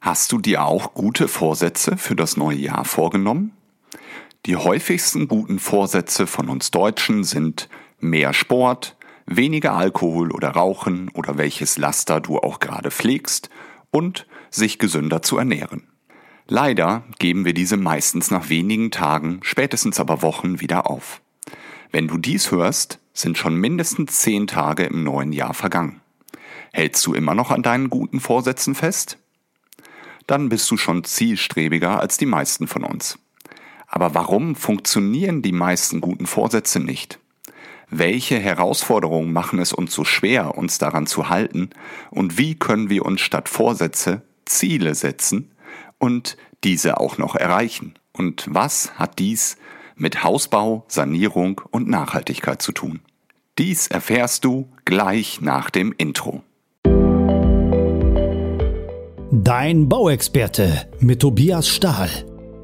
[0.00, 3.52] Hast du dir auch gute Vorsätze für das neue Jahr vorgenommen?
[4.46, 11.36] Die häufigsten guten Vorsätze von uns Deutschen sind mehr Sport, weniger Alkohol oder Rauchen oder
[11.36, 13.50] welches Laster du auch gerade pflegst
[13.90, 15.86] und sich gesünder zu ernähren.
[16.48, 21.20] Leider geben wir diese meistens nach wenigen Tagen, spätestens aber Wochen wieder auf.
[21.92, 26.00] Wenn du dies hörst, sind schon mindestens zehn Tage im neuen Jahr vergangen.
[26.72, 29.18] Hältst du immer noch an deinen guten Vorsätzen fest?
[30.30, 33.18] Dann bist du schon zielstrebiger als die meisten von uns.
[33.88, 37.18] Aber warum funktionieren die meisten guten Vorsätze nicht?
[37.88, 41.70] Welche Herausforderungen machen es uns so schwer, uns daran zu halten?
[42.10, 45.50] Und wie können wir uns statt Vorsätze Ziele setzen
[45.98, 47.94] und diese auch noch erreichen?
[48.12, 49.56] Und was hat dies
[49.96, 53.00] mit Hausbau, Sanierung und Nachhaltigkeit zu tun?
[53.58, 56.44] Dies erfährst du gleich nach dem Intro.
[59.50, 62.08] Dein Bauexperte mit Tobias Stahl.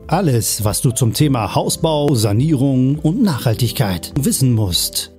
[0.07, 5.11] Alles, was du zum Thema Hausbau, Sanierung und Nachhaltigkeit wissen musst.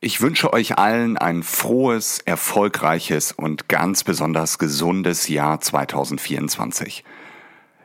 [0.00, 7.02] Ich wünsche euch allen ein frohes, erfolgreiches und ganz besonders gesundes Jahr 2024.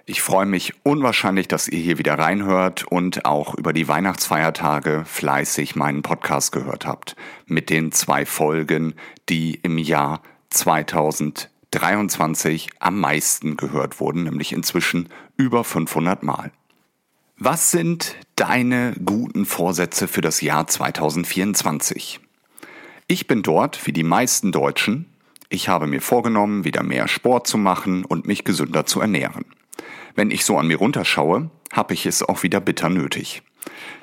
[0.06, 5.78] Ich freue mich unwahrscheinlich, dass ihr hier wieder reinhört und auch über die Weihnachtsfeiertage fleißig
[5.78, 7.16] meinen Podcast gehört habt.
[7.46, 8.96] Mit den zwei Folgen,
[9.30, 16.52] die im Jahr 2024 23 am meisten gehört wurden, nämlich inzwischen über 500 Mal.
[17.38, 22.20] Was sind deine guten Vorsätze für das Jahr 2024?
[23.08, 25.06] Ich bin dort wie die meisten Deutschen.
[25.50, 29.46] Ich habe mir vorgenommen, wieder mehr Sport zu machen und mich gesünder zu ernähren.
[30.16, 33.44] Wenn ich so an mir runterschaue, habe ich es auch wieder bitter nötig.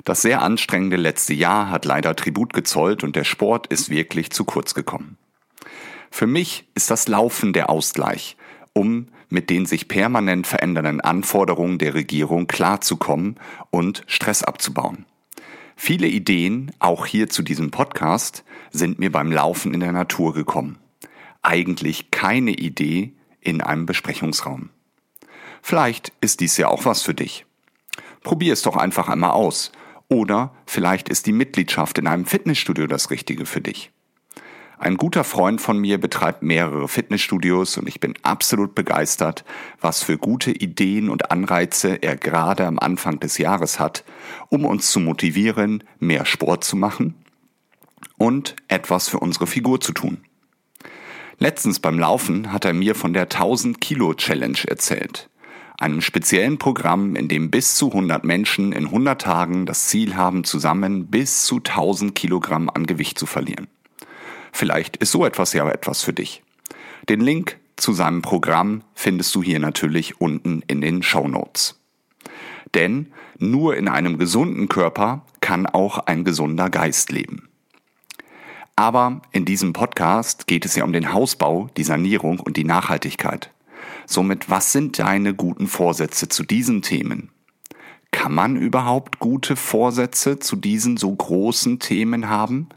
[0.05, 4.45] Das sehr anstrengende letzte Jahr hat leider Tribut gezollt und der Sport ist wirklich zu
[4.45, 5.17] kurz gekommen.
[6.11, 8.37] Für mich ist das Laufen der Ausgleich,
[8.73, 13.35] um mit den sich permanent verändernden Anforderungen der Regierung klarzukommen
[13.71, 15.05] und Stress abzubauen.
[15.75, 20.77] Viele Ideen, auch hier zu diesem Podcast, sind mir beim Laufen in der Natur gekommen.
[21.41, 24.69] Eigentlich keine Idee in einem Besprechungsraum.
[25.61, 27.45] Vielleicht ist dies ja auch was für dich.
[28.23, 29.71] Probier es doch einfach einmal aus.
[30.07, 33.91] Oder vielleicht ist die Mitgliedschaft in einem Fitnessstudio das Richtige für dich.
[34.77, 39.45] Ein guter Freund von mir betreibt mehrere Fitnessstudios und ich bin absolut begeistert,
[39.79, 44.03] was für gute Ideen und Anreize er gerade am Anfang des Jahres hat,
[44.49, 47.15] um uns zu motivieren, mehr Sport zu machen
[48.17, 50.17] und etwas für unsere Figur zu tun.
[51.37, 55.29] Letztens beim Laufen hat er mir von der 1000 Kilo Challenge erzählt.
[55.77, 60.45] Einem speziellen Programm, in dem bis zu 100 Menschen in 100 Tagen das Ziel haben,
[60.45, 63.67] zusammen bis zu 1000 Kilogramm an Gewicht zu verlieren.
[64.55, 66.41] Vielleicht ist so etwas ja etwas für dich.
[67.09, 71.77] Den Link zu seinem Programm findest du hier natürlich unten in den Show Notes.
[72.73, 77.49] Denn nur in einem gesunden Körper kann auch ein gesunder Geist leben.
[78.77, 83.51] Aber in diesem Podcast geht es ja um den Hausbau, die Sanierung und die Nachhaltigkeit.
[84.05, 87.29] Somit, was sind deine guten Vorsätze zu diesen Themen?
[88.11, 92.69] Kann man überhaupt gute Vorsätze zu diesen so großen Themen haben?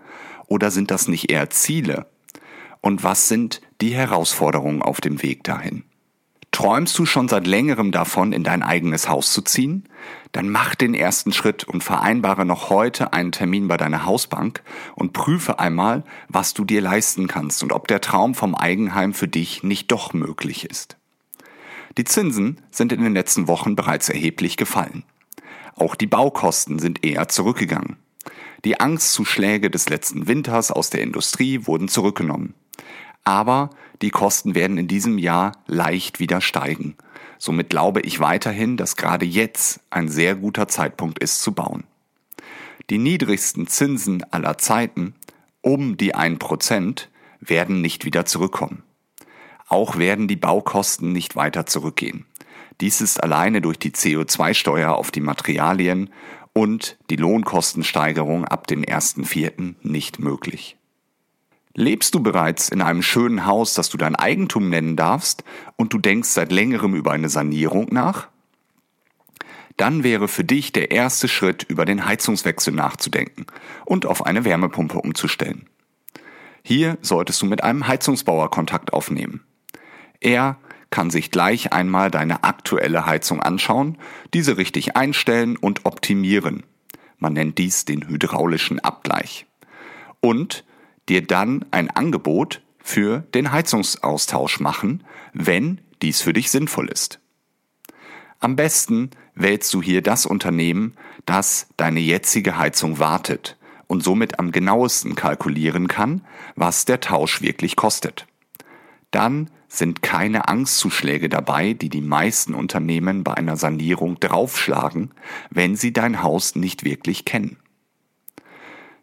[0.48, 2.06] Oder sind das nicht eher Ziele?
[2.80, 5.84] Und was sind die Herausforderungen auf dem Weg dahin?
[6.50, 9.84] Träumst du schon seit längerem davon, in dein eigenes Haus zu ziehen?
[10.32, 14.62] Dann mach den ersten Schritt und vereinbare noch heute einen Termin bei deiner Hausbank
[14.94, 19.28] und prüfe einmal, was du dir leisten kannst und ob der Traum vom Eigenheim für
[19.28, 20.96] dich nicht doch möglich ist.
[21.96, 25.04] Die Zinsen sind in den letzten Wochen bereits erheblich gefallen.
[25.76, 27.96] Auch die Baukosten sind eher zurückgegangen.
[28.64, 32.54] Die Angstzuschläge des letzten Winters aus der Industrie wurden zurückgenommen.
[33.24, 33.70] Aber
[34.02, 36.96] die Kosten werden in diesem Jahr leicht wieder steigen.
[37.38, 41.84] Somit glaube ich weiterhin, dass gerade jetzt ein sehr guter Zeitpunkt ist zu bauen.
[42.90, 45.14] Die niedrigsten Zinsen aller Zeiten,
[45.60, 47.06] um die 1%,
[47.40, 48.82] werden nicht wieder zurückkommen.
[49.68, 52.24] Auch werden die Baukosten nicht weiter zurückgehen.
[52.80, 56.10] Dies ist alleine durch die CO2-Steuer auf die Materialien
[56.52, 59.74] und die Lohnkostensteigerung ab dem 1.4.
[59.82, 60.76] nicht möglich.
[61.74, 65.44] Lebst du bereits in einem schönen Haus, das du dein Eigentum nennen darfst,
[65.76, 68.28] und du denkst seit längerem über eine Sanierung nach?
[69.76, 73.46] Dann wäre für dich der erste Schritt, über den Heizungswechsel nachzudenken
[73.84, 75.68] und auf eine Wärmepumpe umzustellen.
[76.64, 79.44] Hier solltest du mit einem Heizungsbauer Kontakt aufnehmen.
[80.20, 80.58] Er
[80.90, 83.98] kann sich gleich einmal deine aktuelle Heizung anschauen,
[84.34, 86.64] diese richtig einstellen und optimieren.
[87.18, 89.46] Man nennt dies den hydraulischen Abgleich.
[90.20, 90.64] Und
[91.08, 97.20] dir dann ein Angebot für den Heizungsaustausch machen, wenn dies für dich sinnvoll ist.
[98.40, 100.96] Am besten wählst du hier das Unternehmen,
[101.26, 103.56] das deine jetzige Heizung wartet
[103.88, 106.24] und somit am genauesten kalkulieren kann,
[106.54, 108.26] was der Tausch wirklich kostet.
[109.10, 115.12] Dann sind keine Angstzuschläge dabei, die die meisten Unternehmen bei einer Sanierung draufschlagen,
[115.50, 117.58] wenn sie dein Haus nicht wirklich kennen.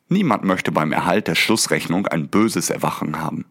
[0.10, 3.46] Niemand möchte beim Erhalt der Schlussrechnung ein böses Erwachen haben.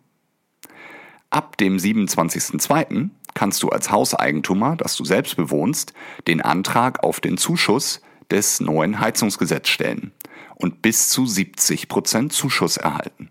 [1.31, 3.11] Ab dem 27.02.
[3.35, 5.93] kannst du als Hauseigentumer, das du selbst bewohnst,
[6.29, 10.13] den Antrag auf den Zuschuss des neuen Heizungsgesetzes stellen
[10.55, 13.31] und bis zu 70 Prozent Zuschuss erhalten.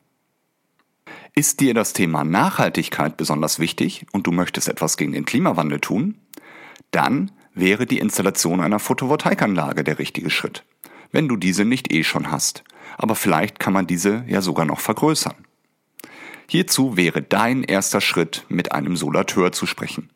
[1.35, 6.19] Ist dir das Thema Nachhaltigkeit besonders wichtig und du möchtest etwas gegen den Klimawandel tun?
[6.91, 10.63] Dann wäre die Installation einer Photovoltaikanlage der richtige Schritt,
[11.11, 12.63] wenn du diese nicht eh schon hast.
[12.99, 15.33] Aber vielleicht kann man diese ja sogar noch vergrößern.
[16.47, 20.11] Hierzu wäre dein erster Schritt, mit einem Solateur zu sprechen.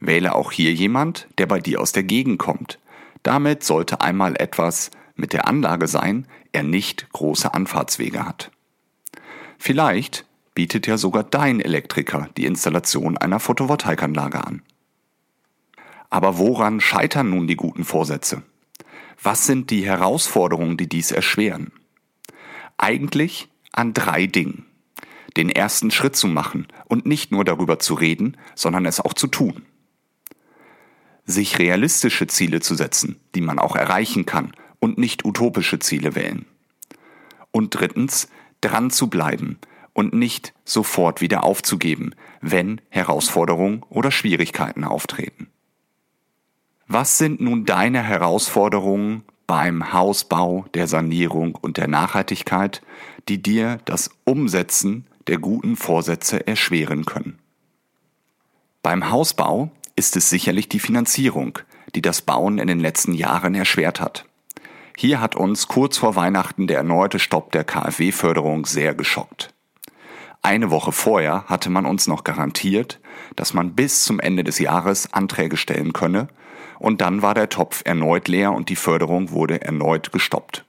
[0.00, 2.78] Wähle auch hier jemand, der bei dir aus der Gegend kommt.
[3.22, 8.50] Damit sollte einmal etwas mit der Anlage sein, er nicht große Anfahrtswege hat.
[9.58, 10.24] Vielleicht
[10.54, 14.62] bietet ja sogar dein Elektriker die Installation einer Photovoltaikanlage an.
[16.10, 18.42] Aber woran scheitern nun die guten Vorsätze?
[19.22, 21.72] Was sind die Herausforderungen, die dies erschweren?
[22.78, 24.66] Eigentlich an drei Dingen.
[25.36, 29.26] Den ersten Schritt zu machen und nicht nur darüber zu reden, sondern es auch zu
[29.26, 29.66] tun.
[31.24, 36.46] Sich realistische Ziele zu setzen, die man auch erreichen kann und nicht utopische Ziele wählen.
[37.50, 38.28] Und drittens,
[38.66, 39.58] dran zu bleiben
[39.92, 45.48] und nicht sofort wieder aufzugeben, wenn Herausforderungen oder Schwierigkeiten auftreten.
[46.86, 52.82] Was sind nun deine Herausforderungen beim Hausbau, der Sanierung und der Nachhaltigkeit,
[53.28, 57.38] die dir das Umsetzen der guten Vorsätze erschweren können?
[58.82, 61.58] Beim Hausbau ist es sicherlich die Finanzierung,
[61.94, 64.25] die das Bauen in den letzten Jahren erschwert hat.
[64.98, 69.52] Hier hat uns kurz vor Weihnachten der erneute Stopp der KfW-Förderung sehr geschockt.
[70.40, 72.98] Eine Woche vorher hatte man uns noch garantiert,
[73.34, 76.28] dass man bis zum Ende des Jahres Anträge stellen könne,
[76.78, 80.64] und dann war der Topf erneut leer und die Förderung wurde erneut gestoppt.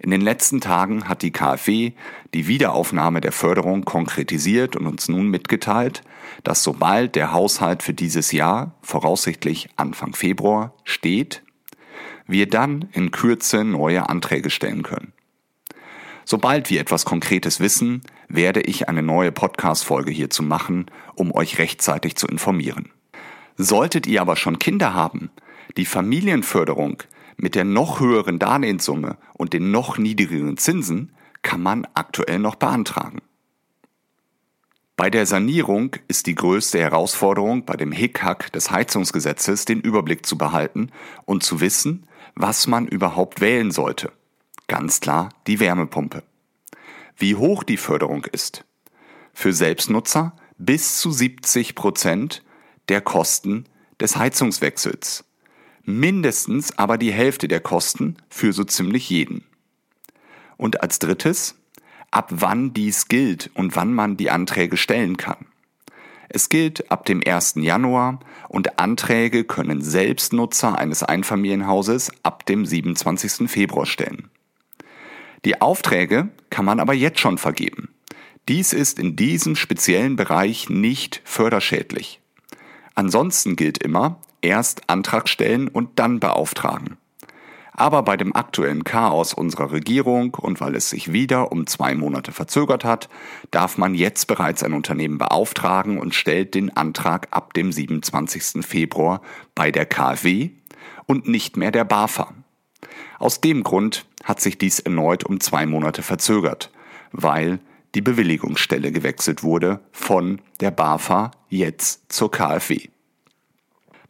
[0.00, 1.92] In den letzten Tagen hat die KfW
[2.32, 6.02] die Wiederaufnahme der Förderung konkretisiert und uns nun mitgeteilt,
[6.44, 11.42] dass sobald der Haushalt für dieses Jahr, voraussichtlich Anfang Februar, steht,
[12.26, 15.12] wir dann in Kürze neue Anträge stellen können.
[16.24, 22.16] Sobald wir etwas Konkretes wissen, werde ich eine neue Podcast-Folge hierzu machen, um euch rechtzeitig
[22.16, 22.90] zu informieren.
[23.56, 25.30] Solltet ihr aber schon Kinder haben,
[25.76, 27.02] die Familienförderung
[27.36, 31.12] mit der noch höheren Darlehenssumme und den noch niedrigeren Zinsen
[31.42, 33.20] kann man aktuell noch beantragen.
[34.96, 40.38] Bei der Sanierung ist die größte Herausforderung bei dem Hickhack des Heizungsgesetzes den Überblick zu
[40.38, 40.90] behalten
[41.24, 44.12] und zu wissen, was man überhaupt wählen sollte.
[44.66, 46.22] Ganz klar die Wärmepumpe.
[47.16, 48.64] Wie hoch die Förderung ist.
[49.32, 52.42] Für Selbstnutzer bis zu 70 Prozent
[52.88, 53.64] der Kosten
[54.00, 55.24] des Heizungswechsels.
[55.84, 59.44] Mindestens aber die Hälfte der Kosten für so ziemlich jeden.
[60.56, 61.56] Und als drittes,
[62.10, 65.46] ab wann dies gilt und wann man die Anträge stellen kann.
[66.28, 67.54] Es gilt ab dem 1.
[67.56, 73.50] Januar und Anträge können Selbstnutzer eines Einfamilienhauses ab dem 27.
[73.50, 74.30] Februar stellen.
[75.44, 77.90] Die Aufträge kann man aber jetzt schon vergeben.
[78.48, 82.20] Dies ist in diesem speziellen Bereich nicht förderschädlich.
[82.94, 86.96] Ansonsten gilt immer, erst Antrag stellen und dann beauftragen.
[87.76, 92.30] Aber bei dem aktuellen Chaos unserer Regierung und weil es sich wieder um zwei Monate
[92.30, 93.08] verzögert hat,
[93.50, 98.64] darf man jetzt bereits ein Unternehmen beauftragen und stellt den Antrag ab dem 27.
[98.64, 99.22] Februar
[99.56, 100.50] bei der KfW
[101.06, 102.32] und nicht mehr der BAFA.
[103.18, 106.70] Aus dem Grund hat sich dies erneut um zwei Monate verzögert,
[107.10, 107.58] weil
[107.96, 112.88] die Bewilligungsstelle gewechselt wurde von der BAFA jetzt zur KfW.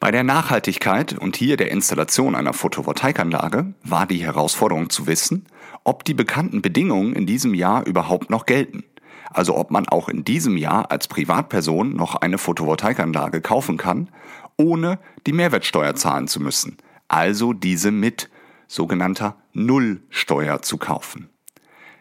[0.00, 5.46] Bei der Nachhaltigkeit und hier der Installation einer Photovoltaikanlage war die Herausforderung zu wissen,
[5.84, 8.84] ob die bekannten Bedingungen in diesem Jahr überhaupt noch gelten.
[9.30, 14.10] Also ob man auch in diesem Jahr als Privatperson noch eine Photovoltaikanlage kaufen kann,
[14.56, 16.76] ohne die Mehrwertsteuer zahlen zu müssen.
[17.08, 18.30] Also diese mit
[18.66, 21.30] sogenannter Nullsteuer zu kaufen.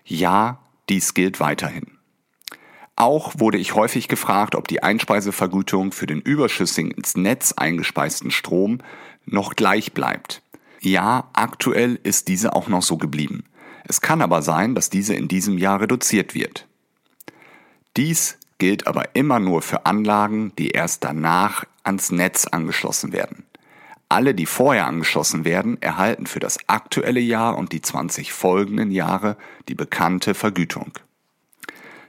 [0.04, 0.60] Ja,
[0.90, 1.93] dies gilt weiterhin.
[2.96, 8.80] Auch wurde ich häufig gefragt, ob die Einspeisevergütung für den überschüssigen ins Netz eingespeisten Strom
[9.26, 10.42] noch gleich bleibt.
[10.80, 13.46] Ja, aktuell ist diese auch noch so geblieben.
[13.86, 16.68] Es kann aber sein, dass diese in diesem Jahr reduziert wird.
[17.98, 23.44] Dies gilt aber immer nur für Anlagen, die erst danach ans Netz angeschlossen werden.
[24.10, 29.38] Alle, die vorher angeschlossen werden, erhalten für das aktuelle Jahr und die 20 folgenden Jahre
[29.68, 30.92] die bekannte Vergütung.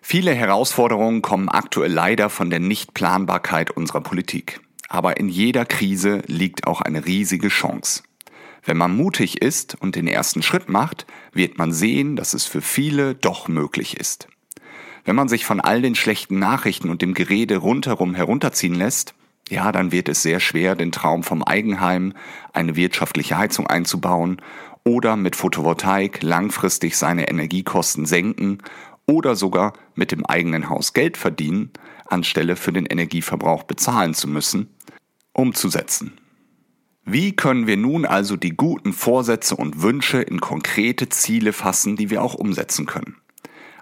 [0.06, 4.60] Viele Herausforderungen kommen aktuell leider von der Nichtplanbarkeit unserer Politik.
[4.90, 8.02] Aber in jeder Krise liegt auch eine riesige Chance.
[8.62, 12.60] Wenn man mutig ist und den ersten Schritt macht, wird man sehen, dass es für
[12.60, 14.28] viele doch möglich ist.
[15.06, 19.14] Wenn man sich von all den schlechten Nachrichten und dem Gerede rundherum herunterziehen lässt,
[19.48, 22.12] ja, dann wird es sehr schwer, den Traum vom Eigenheim,
[22.52, 24.42] eine wirtschaftliche Heizung einzubauen
[24.84, 28.58] oder mit Photovoltaik langfristig seine Energiekosten senken
[29.06, 31.70] oder sogar mit dem eigenen Haus Geld verdienen,
[32.06, 34.68] anstelle für den Energieverbrauch bezahlen zu müssen,
[35.32, 36.18] umzusetzen.
[37.04, 42.08] Wie können wir nun also die guten Vorsätze und Wünsche in konkrete Ziele fassen, die
[42.08, 43.16] wir auch umsetzen können?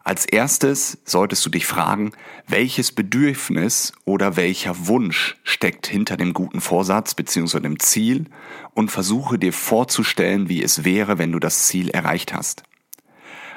[0.05, 2.11] Als erstes solltest du dich fragen,
[2.49, 7.61] welches Bedürfnis oder welcher Wunsch steckt hinter dem guten Vorsatz bzw.
[7.61, 8.27] dem Ziel
[8.75, 12.65] und versuche dir vorzustellen, wie es wäre, wenn du das Ziel erreicht hast.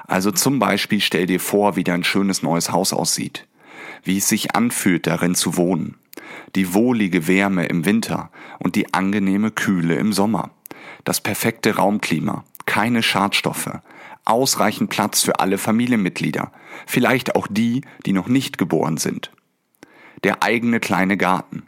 [0.07, 3.47] Also zum Beispiel stell dir vor, wie dein schönes neues Haus aussieht,
[4.03, 5.95] wie es sich anfühlt, darin zu wohnen,
[6.55, 10.51] die wohlige Wärme im Winter und die angenehme Kühle im Sommer,
[11.03, 13.79] das perfekte Raumklima, keine Schadstoffe,
[14.25, 16.51] ausreichend Platz für alle Familienmitglieder,
[16.85, 19.31] vielleicht auch die, die noch nicht geboren sind.
[20.23, 21.63] Der eigene kleine Garten.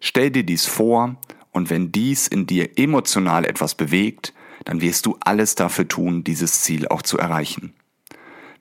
[0.00, 1.16] Stell dir dies vor,
[1.50, 6.62] und wenn dies in dir emotional etwas bewegt, dann wirst du alles dafür tun, dieses
[6.62, 7.74] Ziel auch zu erreichen.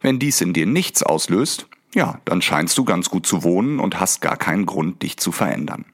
[0.02, 4.00] Wenn dies in dir nichts auslöst, ja, dann scheinst du ganz gut zu wohnen und
[4.00, 5.86] hast gar keinen Grund, dich zu verändern.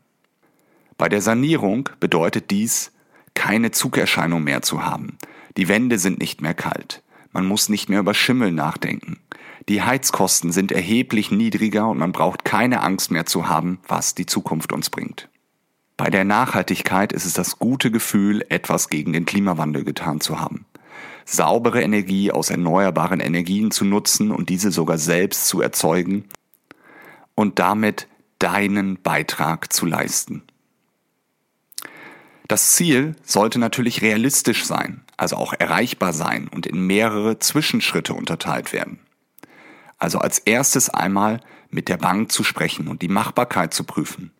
[0.97, 2.91] Bei der Sanierung bedeutet dies,
[3.33, 5.17] keine Zugerscheinung mehr zu haben.
[5.57, 7.03] Die Wände sind nicht mehr kalt.
[7.31, 9.19] Man muss nicht mehr über Schimmel nachdenken.
[9.67, 14.25] Die Heizkosten sind erheblich niedriger und man braucht keine Angst mehr zu haben, was die
[14.25, 15.29] Zukunft uns bringt.
[15.99, 20.65] Bei der Nachhaltigkeit ist es das gute Gefühl, etwas gegen den Klimawandel getan zu haben.
[21.25, 26.23] Saubere Energie aus erneuerbaren Energien zu nutzen und diese sogar selbst zu erzeugen
[27.35, 28.07] und damit
[28.39, 30.43] deinen Beitrag zu leisten.
[32.47, 38.71] Das Ziel sollte natürlich realistisch sein, also auch erreichbar sein und in mehrere Zwischenschritte unterteilt
[38.71, 38.99] werden.
[39.97, 44.31] Also als erstes einmal mit der Bank zu sprechen und die Machbarkeit zu prüfen.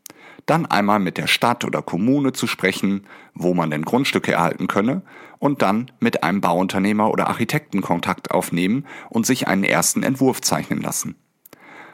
[0.49, 5.03] Dann einmal mit der Stadt oder Kommune zu sprechen, wo man denn Grundstücke erhalten könne
[5.37, 10.81] und dann mit einem Bauunternehmer oder Architekten Kontakt aufnehmen und sich einen ersten Entwurf zeichnen
[10.81, 11.13] lassen.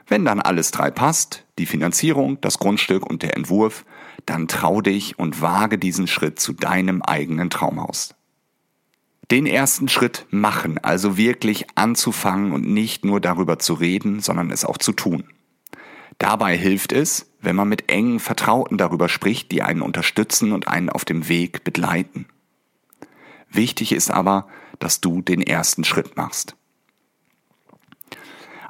[0.08, 3.84] Wenn dann alles drei passt, die Finanzierung, das Grundstück und der Entwurf,
[4.26, 8.16] dann trau dich und wage diesen Schritt zu deinem eigenen Traumhaus.
[9.32, 14.64] Den ersten Schritt machen, also wirklich anzufangen und nicht nur darüber zu reden, sondern es
[14.64, 15.26] auch zu tun.
[16.18, 20.90] Dabei hilft es, wenn man mit engen Vertrauten darüber spricht, die einen unterstützen und einen
[20.90, 22.28] auf dem Weg begleiten.
[23.50, 24.48] Wichtig ist aber,
[24.80, 26.56] dass du den ersten Schritt machst.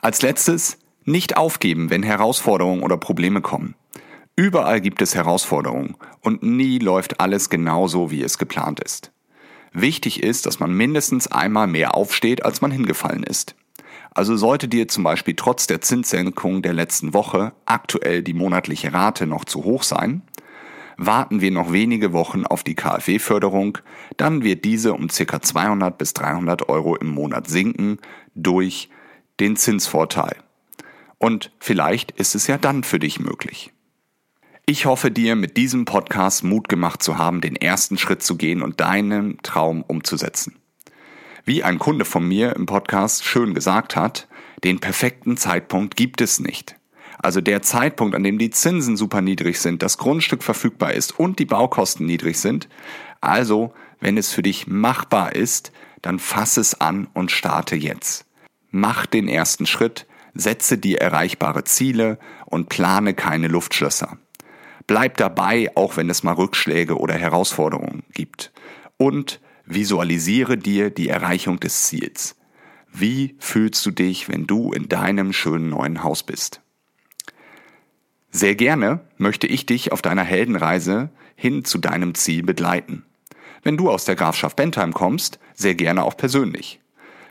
[0.02, 3.76] Als letztes, nicht aufgeben, wenn Herausforderungen oder Probleme kommen.
[4.36, 9.12] Überall gibt es Herausforderungen und nie läuft alles genauso, wie es geplant ist.
[9.72, 13.56] Wichtig ist, dass man mindestens einmal mehr aufsteht, als man hingefallen ist.
[14.16, 19.28] Also sollte dir zum Beispiel trotz der Zinssenkung der letzten Woche aktuell die monatliche Rate
[19.28, 20.22] noch zu hoch sein,
[20.96, 23.78] warten wir noch wenige Wochen auf die KfW-Förderung,
[24.16, 25.42] dann wird diese um ca.
[25.42, 28.00] 200 bis 300 Euro im Monat sinken
[28.36, 28.90] durch
[29.42, 30.38] den Zinsvorteil.
[31.18, 33.74] Und vielleicht ist es ja dann für dich möglich.
[34.66, 38.62] Ich hoffe dir mit diesem Podcast Mut gemacht zu haben, den ersten Schritt zu gehen
[38.62, 40.56] und deinen Traum umzusetzen.
[41.48, 44.28] Wie ein Kunde von mir im Podcast schön gesagt hat,
[44.64, 46.76] den perfekten Zeitpunkt gibt es nicht.
[47.20, 51.38] Also der Zeitpunkt, an dem die Zinsen super niedrig sind, das Grundstück verfügbar ist und
[51.38, 52.68] die Baukosten niedrig sind.
[53.22, 55.72] Also, wenn es für dich machbar ist,
[56.02, 58.26] dann fass es an und starte jetzt.
[58.72, 64.18] Mach den ersten Schritt, setze dir erreichbare Ziele und plane keine Luftschlösser.
[64.88, 68.52] Bleib dabei, auch wenn es mal Rückschläge oder Herausforderungen gibt.
[68.98, 72.36] Und visualisiere dir die Erreichung des Ziels.
[72.92, 76.62] Wie fühlst du dich, wenn du in deinem schönen neuen Haus bist?
[78.32, 83.04] Sehr gerne möchte ich dich auf deiner Heldenreise hin zu deinem Ziel begleiten.
[83.64, 86.80] Wenn du aus der Grafschaft Bentheim kommst, sehr gerne auch persönlich.